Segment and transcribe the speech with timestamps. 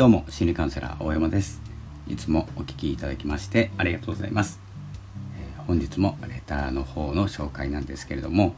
[0.00, 1.60] どうも心理カウンセラー大山です。
[2.08, 4.58] いつもお聞きいただきましてありがとうございます、
[5.38, 8.54] えー、本日もレターの方の紹介なんですけれども、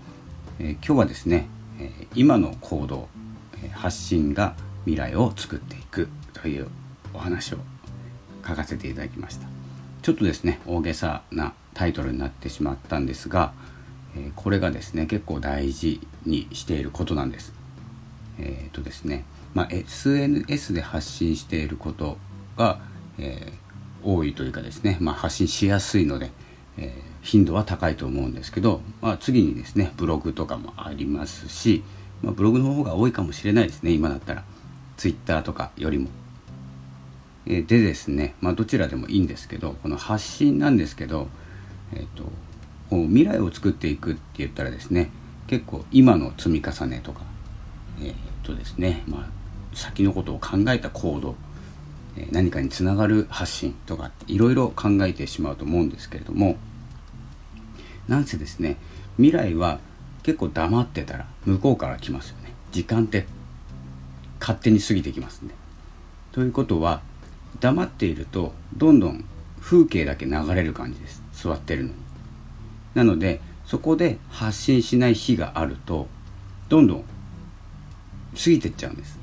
[0.61, 1.49] えー、今日はですね、
[1.81, 3.09] えー、今の行動、
[3.61, 4.55] え発信が
[4.85, 6.69] 未来を作っていくという
[7.13, 7.57] お話を
[8.47, 9.49] 書かせていただきました。
[10.03, 13.53] ちょっとですね大げさなタイトルになってしまったんですが、
[14.17, 17.53] えこれがですね結構大事にしていることなんです。
[18.39, 19.25] えっ、とですね
[19.55, 22.17] まあ、SNS で発信していること
[22.57, 22.81] が、
[23.19, 26.31] えー、多いというかですね、まあ、発信しやすいので、
[26.79, 26.93] えー、
[27.23, 31.83] 頻度は高いと思うんですけど、まあ、次にですねブログとかもありますし、
[32.23, 34.45] まあ、ブログの方が多いかもしれないですね今だったら
[34.97, 36.09] Twitter とかよりも。
[37.45, 41.27] え、でですね、まあ、どちらでもいいんですけどこの発信なんですけど、
[41.93, 42.31] えーと、
[43.09, 45.11] 未来を作っていくって言ったらですね
[45.49, 47.23] 結構今の積み重ねとか
[48.01, 48.15] えー、っ
[48.45, 49.42] とですねまあ
[49.75, 51.35] 先のことを考えた行動
[52.31, 56.57] 何かにつながる発信とかいろいろ考えてしまうと思うんですけれども
[58.09, 58.77] なんせですね
[59.17, 59.79] 未来は
[60.23, 62.53] 結構黙ってたら向こうから来ますよね。
[62.71, 63.27] 時間って
[64.41, 65.55] 勝手に過ぎてきますね
[66.33, 67.03] ということは
[67.61, 69.25] 黙っているとどんどん
[69.61, 71.23] 風景だけ流れる感じです。
[71.33, 71.95] 座ってるのに。
[72.95, 76.09] なのでそこで発信しない日があると
[76.69, 77.05] どんどん
[78.35, 79.22] 過ぎてっちゃうんです。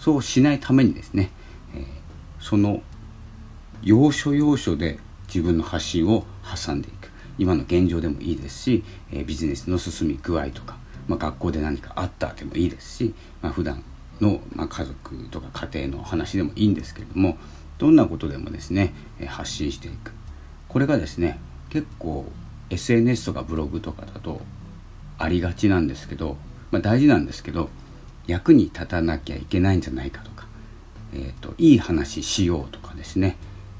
[0.00, 1.30] そうしないためにですね、
[1.76, 1.84] え、
[2.40, 2.82] その
[3.82, 7.10] 要所要所で自分の発信を挟んでいく。
[7.38, 13.82] 今の現状でもいいですし、え、ビジネスの進み具合とか、まあ、学校で何かあったでもいいですし、まあ、普段
[14.22, 17.36] の、ま、家族とか家庭の話でもいいんですけれども
[17.78, 20.12] どんなことでもですね、え、発信していく。
[20.68, 22.24] これがですね結構
[22.70, 24.40] SNS とかブログとかだと
[25.18, 26.38] ありがちなんですけど、
[26.70, 27.68] まあ、大事なんですけど
[28.30, 30.46] 役に立たなきゃいけないんじゃないかとか、
[31.12, 33.36] えーと、いい話しようとかですね、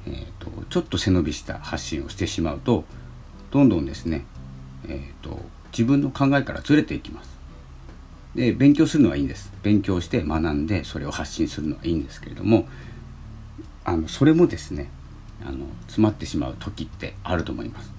[0.06, 2.84] えーと、ちょっと背伸びした発信をしてしまうと
[3.50, 4.24] どんどんですね、
[4.88, 5.40] えーと、
[5.72, 7.30] 自分の考えからずれていきます。
[8.34, 9.52] で勉強するのはいいんです。
[9.62, 12.68] 勉強して学んでそれを発信するのはいいんですけれども
[13.84, 14.88] あのそれもですね
[15.44, 17.92] あの詰まってしまう時ってあると思います。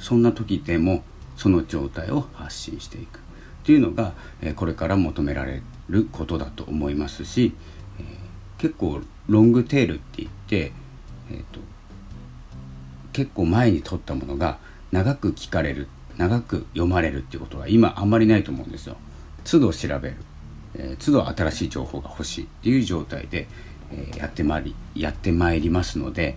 [0.00, 1.04] そんな時でも
[1.36, 3.20] その状態を発信していく。
[3.62, 7.54] っていうのが、えこれから求められることだと思いますし、
[7.98, 8.04] え
[8.58, 10.72] 結構ロングテールって言って、
[11.30, 11.60] えーと、
[13.12, 14.58] 結構前に撮ったものが
[14.92, 18.96] 長く聞かれる長く読まれるっていうことは今あんまりないと思うんですよ。
[19.44, 20.16] 都度調べる、
[20.74, 23.48] えー、都度新しい情報が欲しいっていう状態で、
[23.90, 26.36] えー、やってまいりやってまいりますので、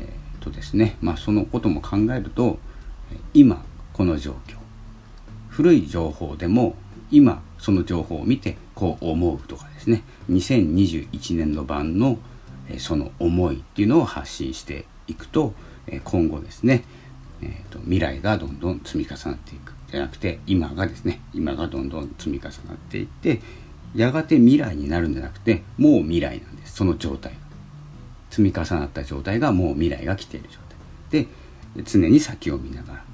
[0.00, 2.58] えー、とですねまあそのことも考えると
[3.32, 4.63] 今この状況
[5.54, 6.74] 古い情報でも
[7.12, 10.02] 今その情報を見てこう思うとかですね。
[10.28, 12.18] 2021年度版の
[12.78, 15.54] その思いっていうのを発信していくと
[16.02, 16.82] 今後ですね、
[17.40, 23.40] えーと、未来がどんどん積み重なっていくじゃなくて今がですね今がどんどん積み重なっていって
[23.94, 26.74] やがて未来になるんじゃなくてもう未来なんです。
[26.74, 27.32] その状態
[28.30, 30.64] 積み重なった状態がもう未来が来ている状態。
[31.22, 31.28] で
[31.84, 33.04] 常に先を見ながら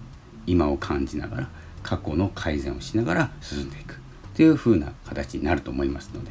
[0.47, 1.51] 今を感じながら
[1.83, 3.95] 過去の改善をしながら進んでいく。
[3.95, 3.97] っ
[4.35, 6.31] ていう風な形になると思いますので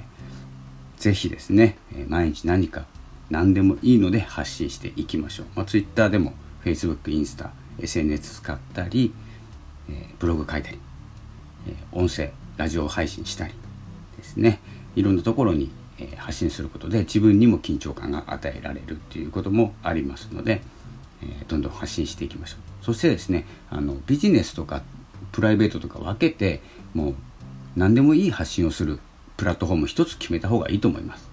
[0.97, 1.77] 是非ですね
[2.07, 2.85] 毎日何か
[3.29, 6.33] 何でもいいので発信していきましょう、まあ、Twitter でも
[6.63, 9.13] Facebook、インスタ SNS 使ったり、
[10.19, 10.79] ブログ書いたり、
[11.91, 13.53] 音声ラジオ配信したり
[14.17, 14.59] ですね。
[14.95, 15.71] いろんなところに、
[16.15, 20.61] 発信することで自分にも緊張感が与えられるっていうこともありますので、
[21.47, 22.85] どんどん発信していきましょう。
[22.85, 24.81] そしてですねあのビジネスとか
[25.31, 26.61] プライベートとか分けて
[26.93, 27.15] もう
[27.75, 28.99] 何でもいい発信をする
[29.37, 31.29] プラットフォーム一つ決めた方がいいと思います。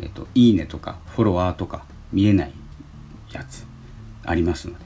[0.00, 2.52] えっ、と、いいねとかフォロワーとか見えない
[3.32, 3.64] やつ
[4.24, 4.84] ありますので、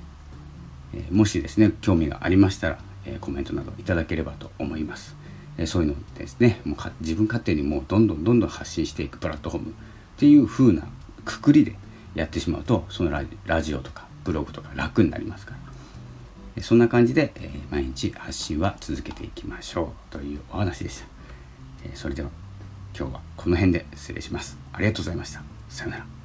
[0.94, 5.17] えー、もしですね、興味がありましたら、えー、コメントなどいただければと思います。
[5.56, 9.73] えー、そういうのですね、もう自分勝手にもうどんどんどんどん発信していくプラットフォームっ
[10.19, 10.82] ていう風な
[11.25, 11.75] くくりで
[12.14, 13.11] やってしまうと、その
[13.46, 15.58] ラジオとかブログとか楽になりますから。
[16.62, 21.06] そんな感じで、え毎日発信は続けていきましょうというお話でした。
[21.84, 22.30] えそれでは
[22.96, 24.58] 今日はこの辺で失礼します。
[24.72, 25.42] ありがとうございました。
[25.68, 26.19] さようなら。